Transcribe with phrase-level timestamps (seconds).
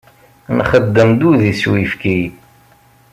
[0.57, 2.19] Nxeddem-d udi s uyefki.